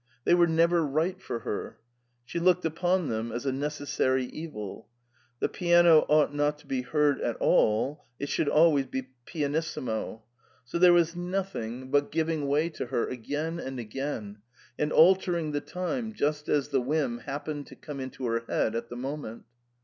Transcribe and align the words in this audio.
They 0.23 0.33
were 0.33 0.47
never 0.47 0.83
right 0.83 1.21
for 1.21 1.41
her; 1.41 1.77
she 2.25 2.39
looked 2.39 2.65
upon 2.65 3.07
them 3.09 3.31
as 3.31 3.45
a 3.45 3.51
neces 3.51 3.89
sary 3.89 4.25
evil; 4.25 4.87
the 5.39 5.47
piano 5.47 6.07
ought 6.09 6.33
not 6.33 6.57
to 6.57 6.65
be 6.65 6.81
heard 6.81 7.21
at 7.21 7.35
all, 7.35 8.05
it 8.19 8.27
should 8.27 8.49
always 8.49 8.87
be 8.87 9.09
pianissimo; 9.27 10.23
so 10.65 10.79
there 10.79 10.91
was 10.91 11.15
nothing 11.15 11.91
but 11.91 12.05
so 12.05 12.09
THE 12.09 12.09
FERMATA. 12.09 12.11
giving 12.13 12.47
way 12.47 12.69
to 12.69 12.85
her 12.87 13.07
again 13.07 13.59
and 13.59 13.77
again, 13.79 14.37
and 14.79 14.91
altering 14.91 15.51
the 15.51 15.61
time 15.61 16.13
just 16.13 16.49
as 16.49 16.69
the 16.69 16.81
whim 16.81 17.19
happened 17.19 17.67
to 17.67 17.75
come 17.75 17.99
into 17.99 18.25
her 18.25 18.39
head 18.47 18.73
at 18.75 18.89
the 18.89 18.97
moment. 18.97 19.43